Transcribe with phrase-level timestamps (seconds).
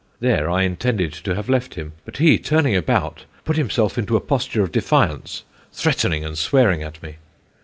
[0.19, 4.19] There I intended to have left him; but he, turning about, put himself into a
[4.19, 7.17] posture of defiance, threatening and swearing at me.